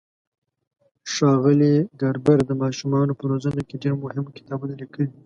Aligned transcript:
ښاغلي 1.13 1.73
ګاربر 2.01 2.37
د 2.45 2.51
ماشومانو 2.63 3.17
په 3.19 3.23
روزنه 3.31 3.61
کې 3.67 3.75
ډېر 3.83 3.93
مهم 4.03 4.25
کتابونه 4.37 4.73
لیکلي. 4.81 5.07